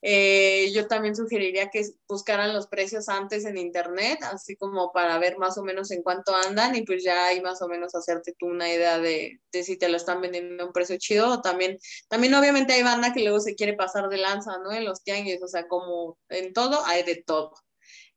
[0.00, 5.38] eh, yo también sugeriría que buscaran los precios antes en internet, así como para ver
[5.38, 8.46] más o menos en cuánto andan y pues ya ahí más o menos hacerte tú
[8.46, 11.78] una idea de, de si te lo están vendiendo a un precio chido o también,
[12.08, 14.72] también obviamente hay banda que luego se quiere pasar de lanza, ¿no?
[14.72, 17.54] En los tianguis, o sea, como en todo hay de todo.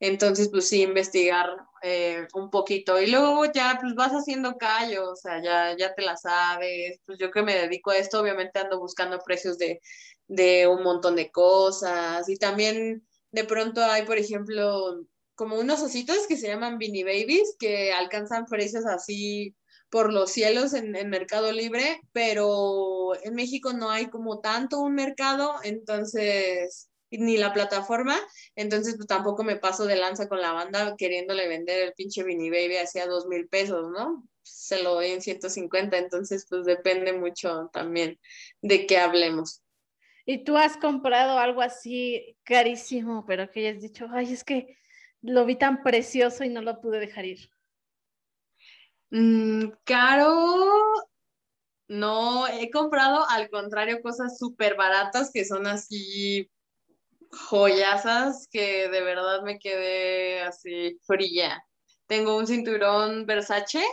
[0.01, 1.47] Entonces, pues sí, investigar
[1.83, 2.99] eh, un poquito.
[2.99, 6.99] Y luego ya pues vas haciendo callo, o sea, ya, ya te la sabes.
[7.05, 9.79] Pues yo que me dedico a esto, obviamente ando buscando precios de,
[10.27, 12.27] de un montón de cosas.
[12.29, 17.55] Y también de pronto hay, por ejemplo, como unos ositos que se llaman Beanie Babies,
[17.59, 19.55] que alcanzan precios así
[19.91, 24.95] por los cielos en, en Mercado Libre, pero en México no hay como tanto un
[24.95, 28.17] mercado, entonces ni la plataforma,
[28.55, 32.49] entonces pues tampoco me paso de lanza con la banda queriéndole vender el pinche Vini
[32.49, 34.27] Baby hacia dos mil pesos, ¿no?
[34.43, 38.19] Se lo doy en 150, entonces pues depende mucho también
[38.61, 39.61] de qué hablemos.
[40.25, 44.77] ¿Y tú has comprado algo así carísimo, pero que hayas dicho, ay, es que
[45.21, 47.49] lo vi tan precioso y no lo pude dejar ir?
[49.09, 50.93] Mm, caro,
[51.87, 56.49] no, he comprado al contrario cosas súper baratas que son así
[57.31, 61.63] joyasas que de verdad me quedé así fría.
[62.07, 63.83] Tengo un cinturón Versace,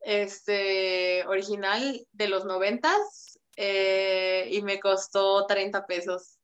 [0.00, 6.38] este, original de los noventas, eh, y me costó 30 pesos.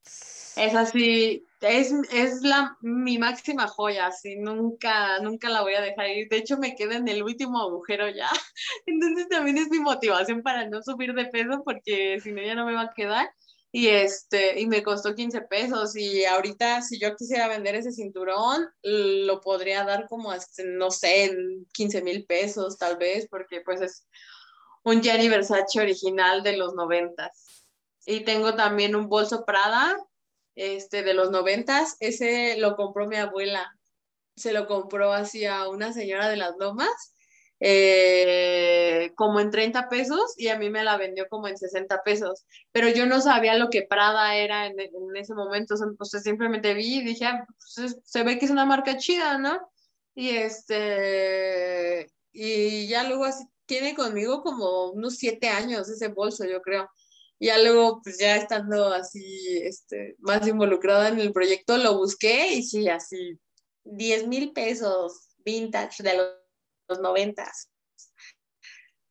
[0.57, 6.09] Es así, es, es la, mi máxima joya, así, nunca, nunca la voy a dejar
[6.09, 6.29] ir.
[6.31, 8.29] De hecho, me quedé en el último agujero ya.
[8.87, 12.64] Entonces también es mi motivación para no subir de peso, porque si no ya no
[12.64, 13.29] me va a quedar
[13.76, 18.66] y este y me costó 15 pesos y ahorita si yo quisiera vender ese cinturón
[18.82, 20.32] lo podría dar como
[20.64, 21.36] no sé
[21.74, 24.06] 15 mil pesos tal vez porque pues es
[24.82, 27.66] un Gianni Versace original de los noventas.
[28.06, 29.94] Y tengo también un bolso Prada
[30.54, 33.70] este de los noventas ese lo compró mi abuela.
[34.37, 37.14] Se lo compró así a una señora de las lomas
[37.61, 42.44] eh, como en 30 pesos y a mí me la vendió como en 60 pesos,
[42.73, 44.77] pero yo no sabía lo que Prada era en,
[45.17, 48.67] ese momento, o sea, simplemente vi y dije, ah, pues se ve que es una
[48.67, 49.59] marca chida, ¿no?
[50.15, 56.63] Y este, y ya luego así, tiene conmigo como unos siete años ese bolso, yo
[56.63, 56.88] creo.
[57.38, 62.54] Y ya luego, pues ya estando así, este, más involucrada en el proyecto, lo busqué
[62.54, 63.38] y sí, así,
[63.85, 66.46] 10 mil pesos vintage de los
[66.88, 67.70] los noventas.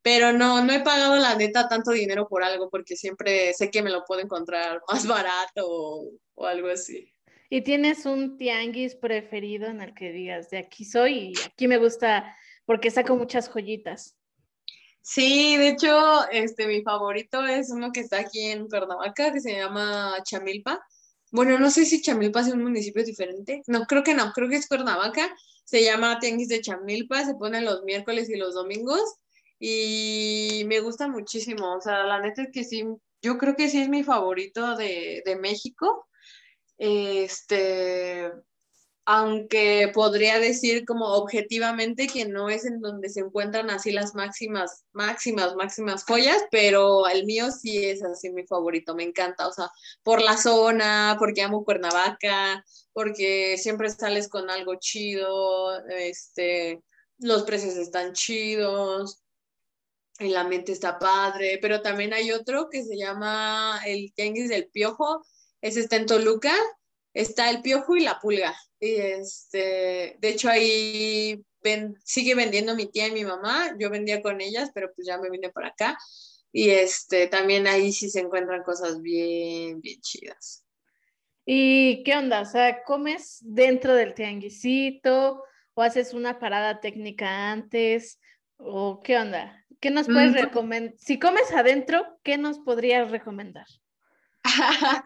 [0.02, 3.82] pero no, no he pagado la neta tanto dinero por algo porque siempre sé que
[3.82, 7.12] me lo puedo encontrar más barato o, o algo así.
[7.48, 11.78] ¿Y tienes un tianguis preferido en el que digas, de aquí soy y aquí me
[11.78, 14.16] gusta porque saco muchas joyitas?
[15.00, 19.52] Sí, de hecho, este, mi favorito es uno que está aquí en Cuernavaca, que se
[19.52, 20.84] llama Chamilpa.
[21.30, 23.62] Bueno, no sé si Chamilpa es un municipio diferente.
[23.68, 25.32] No, creo que no, creo que es Cuernavaca.
[25.66, 29.02] Se llama Tianguis de Chamilpa, se pone los miércoles y los domingos.
[29.58, 31.76] Y me gusta muchísimo.
[31.76, 32.84] O sea, la neta es que sí,
[33.20, 36.06] yo creo que sí es mi favorito de, de México.
[36.78, 38.30] Este,
[39.06, 44.84] aunque podría decir como objetivamente que no es en donde se encuentran así las máximas,
[44.92, 49.70] máximas, máximas joyas, pero el mío sí es así mi favorito, me encanta, o sea,
[50.02, 56.82] por la zona, porque amo Cuernavaca, porque siempre sales con algo chido, este,
[57.18, 59.22] los precios están chidos,
[60.18, 64.68] y la mente está padre, pero también hay otro que se llama el Tianguis del
[64.68, 65.24] Piojo,
[65.60, 66.54] ese está en Toluca,
[67.14, 68.56] está el Piojo y la Pulga.
[68.80, 71.42] Y este, de hecho ahí
[72.04, 75.30] sigue vendiendo mi tía y mi mamá, yo vendía con ellas, pero pues ya me
[75.30, 75.98] vine por acá.
[76.52, 80.64] Y este, también ahí sí se encuentran cosas bien, bien chidas.
[81.44, 82.40] ¿Y qué onda?
[82.40, 85.42] O sea, ¿comes dentro del tianguisito
[85.74, 88.20] o haces una parada técnica antes?
[88.56, 89.64] ¿O qué onda?
[89.80, 90.94] ¿Qué nos puedes mm, recomendar?
[90.98, 93.66] Si comes adentro, ¿qué nos podrías recomendar?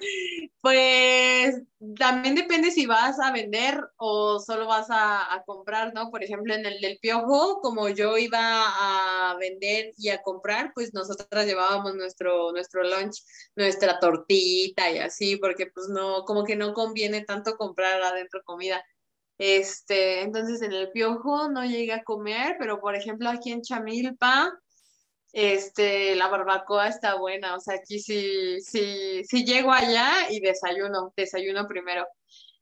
[0.60, 1.62] pues
[1.98, 6.10] también depende si vas a vender o solo vas a, comprar, ¿no?
[6.10, 10.92] Por ejemplo, en el del piojo, como yo iba a vender y a comprar, pues
[10.94, 13.22] nosotras llevábamos nuestro, nuestro lunch,
[13.56, 18.84] nuestra tortita y así, porque pues no, como que no conviene tanto comprar adentro comida.
[19.38, 24.52] Este, entonces en el piojo no llegué a comer, pero por ejemplo aquí en Chamilpa,
[25.32, 31.12] este, la barbacoa está buena, o sea, aquí sí, sí, sí llego allá y desayuno,
[31.16, 32.06] desayuno primero.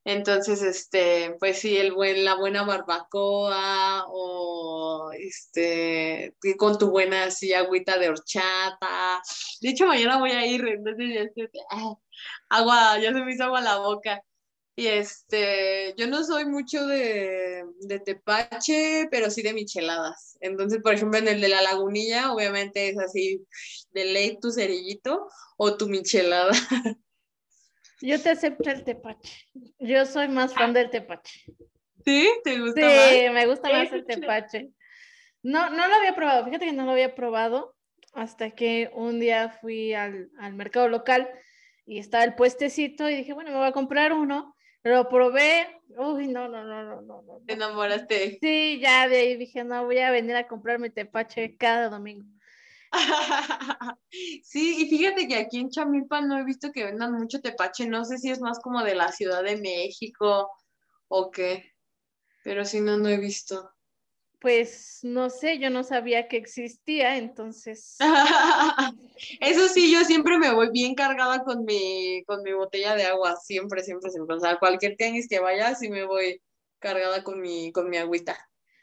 [0.04, 7.52] Entonces, este, pues sí, el buen, la buena barbacoa o este, con tu buena así
[7.52, 9.20] agüita de horchata.
[9.60, 11.94] De hecho, mañana voy a ir, entonces ya ah,
[12.48, 14.22] agua, ya se me hizo agua la boca.
[14.78, 20.38] Y este, yo no soy mucho de, de, tepache, pero sí de micheladas.
[20.40, 23.44] Entonces, por ejemplo, en el de la lagunilla, obviamente es así,
[23.90, 25.26] de ley tu cerillito
[25.56, 26.52] o tu michelada.
[28.00, 29.48] Yo te acepto el tepache.
[29.80, 31.42] Yo soy más fan del tepache.
[32.04, 32.30] ¿Sí?
[32.44, 34.70] ¿Te gusta sí, me gusta más el tepache.
[35.42, 37.74] No, no lo había probado, fíjate que no lo había probado
[38.12, 41.28] hasta que un día fui al, al mercado local
[41.84, 44.54] y estaba el puestecito y dije, bueno, me voy a comprar uno
[44.84, 47.40] lo probé, uy, no, no, no, no, no, no.
[47.46, 48.38] ¿Te enamoraste?
[48.40, 52.26] Sí, ya de ahí dije, no, voy a venir a comprarme tepache cada domingo.
[54.10, 58.04] sí, y fíjate que aquí en Chamilpa no he visto que vendan mucho tepache, no
[58.04, 60.50] sé si es más como de la Ciudad de México
[61.08, 61.74] o qué,
[62.44, 63.70] pero si no, no he visto
[64.40, 67.96] pues no sé, yo no sabía que existía, entonces.
[69.40, 73.36] Eso sí, yo siempre me voy bien cargada con mi, con mi botella de agua,
[73.36, 74.36] siempre, siempre, siempre.
[74.36, 76.40] O sea, cualquier tenis que vaya, sí me voy
[76.78, 78.38] cargada con mi, con mi agüita.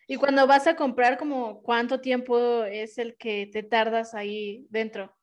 [0.08, 5.16] Y cuando vas a comprar, como cuánto tiempo es el que te tardas ahí dentro?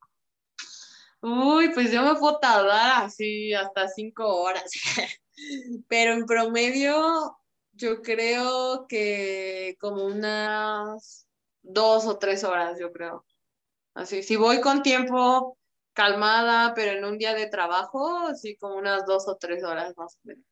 [1.21, 4.73] Uy, pues yo me puedo tardar así hasta cinco horas.
[5.89, 7.37] Pero en promedio,
[7.73, 11.27] yo creo que como unas
[11.63, 13.25] dos o tres horas, yo creo.
[13.95, 15.59] Así, si voy con tiempo
[15.93, 20.17] calmada, pero en un día de trabajo, así como unas dos o tres horas más
[20.17, 20.45] o menos.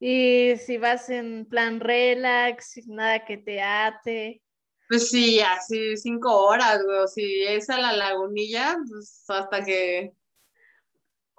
[0.00, 4.42] Y si vas en plan relax, nada que te ate.
[4.88, 7.06] Pues sí, así cinco horas, güey.
[7.06, 10.12] Si es a la lagunilla, pues hasta que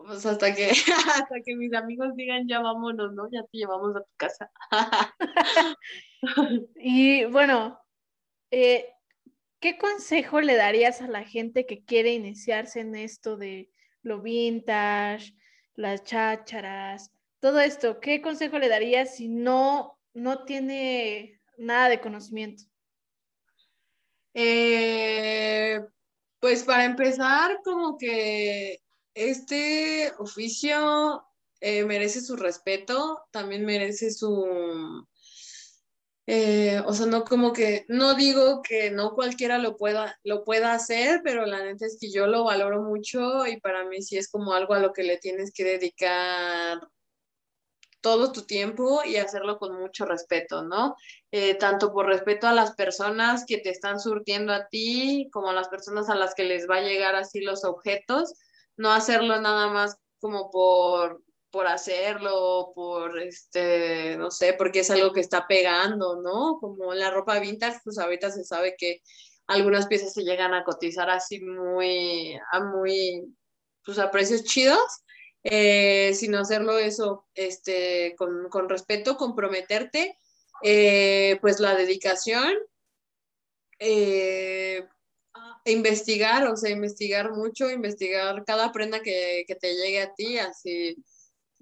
[0.06, 0.72] pues hasta que,
[1.16, 3.30] hasta que mis amigos digan ya vámonos, ¿no?
[3.32, 4.52] Ya te llevamos a tu casa.
[6.76, 7.80] y bueno,
[8.52, 8.90] eh,
[9.60, 13.70] ¿qué consejo le darías a la gente que quiere iniciarse en esto de
[14.02, 15.36] lo vintage,
[15.76, 18.00] las chácharas, todo esto?
[18.00, 22.64] ¿Qué consejo le darías si no, no tiene nada de conocimiento?
[24.34, 25.80] Eh,
[26.40, 28.83] pues para empezar, como que
[29.14, 31.24] este oficio
[31.60, 35.08] eh, merece su respeto, también merece su...
[36.26, 40.74] Eh, o sea, no como que, no digo que no cualquiera lo pueda, lo pueda
[40.74, 44.30] hacer, pero la neta es que yo lo valoro mucho y para mí sí es
[44.30, 46.80] como algo a lo que le tienes que dedicar
[48.04, 50.98] todo tu tiempo y hacerlo con mucho respeto, ¿no?
[51.32, 55.54] Eh, tanto por respeto a las personas que te están surtiendo a ti, como a
[55.54, 58.34] las personas a las que les va a llegar así los objetos,
[58.78, 65.14] no hacerlo nada más como por por hacerlo, por este, no sé, porque es algo
[65.14, 66.58] que está pegando, ¿no?
[66.60, 69.04] Como la ropa vintage, pues ahorita se sabe que
[69.46, 73.36] algunas piezas se llegan a cotizar así muy, a muy,
[73.86, 75.04] pues a precios chidos,
[75.44, 80.18] eh, sino hacerlo eso, este, con, con respeto, comprometerte,
[80.64, 82.52] eh, pues la dedicación,
[83.78, 84.88] eh,
[85.66, 90.98] investigar, o sea, investigar mucho, investigar cada prenda que, que te llegue a ti, así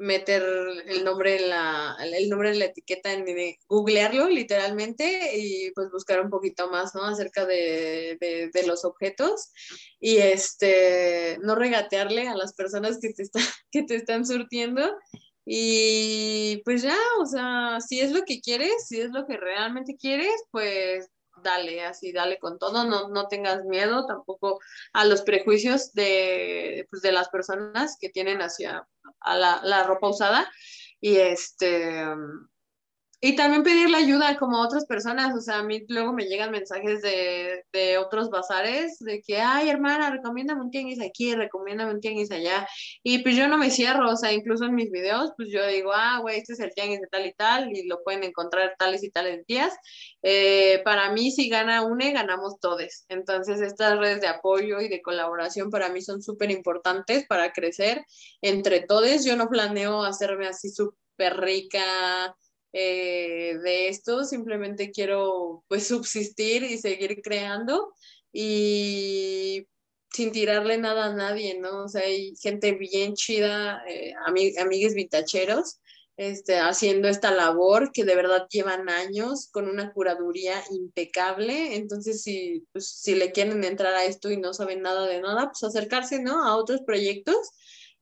[0.01, 0.43] meter
[0.87, 3.25] el nombre en la, el nombre en la etiqueta, en,
[3.67, 7.03] googlearlo literalmente y pues buscar un poquito más, ¿no?
[7.03, 9.51] Acerca de, de, los objetos
[9.99, 13.39] y este, no regatearle a las personas que te, está,
[13.71, 14.81] que te están surtiendo
[15.45, 19.95] y pues ya, o sea, si es lo que quieres, si es lo que realmente
[19.97, 21.09] quieres, pues
[21.41, 24.59] dale, así, dale con todo, no, no tengas miedo tampoco
[24.93, 28.87] a los prejuicios de, pues, de las personas que tienen hacia
[29.19, 30.51] a la, la ropa usada.
[30.99, 32.05] Y este,
[33.24, 36.49] y también pedirle ayuda como a otras personas, o sea, a mí luego me llegan
[36.49, 42.01] mensajes de, de otros bazares de que, ay, hermana, recomiéndame un tianguis aquí, recomiéndame un
[42.01, 42.67] tianguis allá.
[43.03, 45.91] Y pues yo no me cierro, o sea, incluso en mis videos, pues yo digo,
[45.93, 49.03] ah, güey, este es el tianguis de tal y tal, y lo pueden encontrar tales
[49.03, 49.72] y tales días.
[50.24, 53.05] Eh, para mí, si gana UNE, ganamos todos.
[53.07, 58.03] Entonces, estas redes de apoyo y de colaboración para mí son súper importantes para crecer
[58.41, 59.24] entre todos.
[59.24, 62.36] Yo no planeo hacerme así súper rica
[62.74, 67.93] eh, de esto, simplemente quiero pues subsistir y seguir creando
[68.32, 69.67] y
[70.11, 71.86] sin tirarle nada a nadie, ¿no?
[71.86, 75.80] O sea, hay gente bien chida, eh, amigues vintacheros,
[76.17, 81.76] este, haciendo esta labor que de verdad llevan años con una curaduría impecable.
[81.76, 85.47] Entonces, si, pues, si le quieren entrar a esto y no saben nada de nada,
[85.51, 86.45] pues acercarse, ¿no?
[86.45, 87.38] A otros proyectos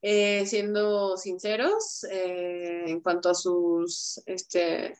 [0.02, 4.98] eh, siendo sinceros eh, en cuanto a sus, este,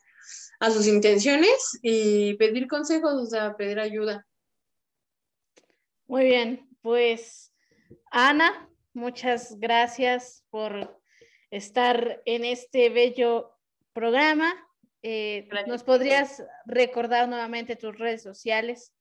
[0.58, 4.26] a sus intenciones y pedir consejos, o sea, pedir ayuda.
[6.06, 7.52] Muy bien, pues
[8.10, 11.00] Ana, muchas gracias por
[11.50, 13.52] estar en este bello
[13.94, 14.52] programa.
[15.02, 18.92] Eh, ¿Nos podrías recordar nuevamente tus redes sociales?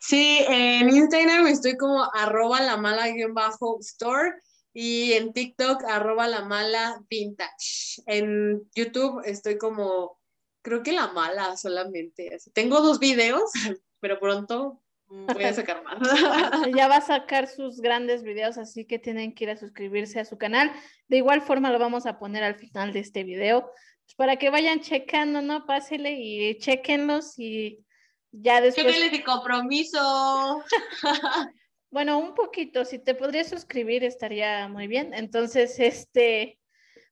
[0.00, 4.32] Sí, en Instagram estoy como arroba la mala-store
[4.72, 8.02] y en TikTok, arroba la mala vintage.
[8.06, 10.18] En YouTube estoy como,
[10.62, 12.36] creo que la mala solamente.
[12.54, 13.50] Tengo dos videos,
[14.00, 15.98] pero pronto voy a sacar más.
[16.76, 20.24] ya va a sacar sus grandes videos, así que tienen que ir a suscribirse a
[20.24, 20.72] su canal.
[21.08, 23.70] De igual forma lo vamos a poner al final de este video,
[24.04, 25.66] pues para que vayan checando, ¿no?
[25.66, 27.84] Pásele y chequenlos y
[28.30, 28.86] ya después...
[28.86, 30.64] Chéquenle mi compromiso.
[31.92, 35.12] Bueno, un poquito, si te podrías suscribir estaría muy bien.
[35.12, 36.58] Entonces, este,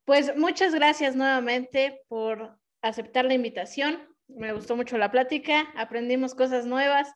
[0.06, 4.08] pues muchas gracias nuevamente por aceptar la invitación.
[4.26, 7.12] Me gustó mucho la plática, aprendimos cosas nuevas.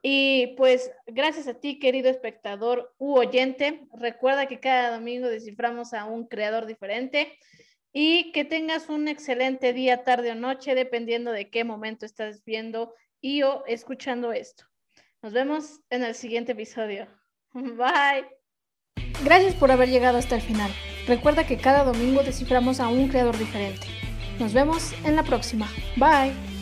[0.00, 3.86] Y pues gracias a ti, querido espectador u oyente.
[3.92, 7.36] Recuerda que cada domingo desciframos a un creador diferente
[7.92, 12.94] y que tengas un excelente día, tarde o noche, dependiendo de qué momento estás viendo
[13.20, 14.64] y o escuchando esto.
[15.24, 17.06] Nos vemos en el siguiente episodio.
[17.54, 18.26] Bye.
[19.24, 20.70] Gracias por haber llegado hasta el final.
[21.06, 23.86] Recuerda que cada domingo desciframos a un creador diferente.
[24.38, 25.66] Nos vemos en la próxima.
[25.96, 26.53] Bye.